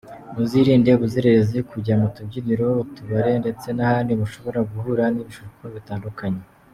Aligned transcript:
Muzirinde 0.35 0.89
ubuzererezi, 0.93 1.57
kujya 1.69 1.93
mu 2.01 2.07
tubyiniro, 2.15 2.67
utubare, 2.83 3.31
ndetse 3.41 3.67
n’ahandi 3.73 4.11
mushobora 4.19 4.59
guhurira 4.69 5.05
n’ibishuko 5.11 5.63
bitandukanye. 5.77 6.41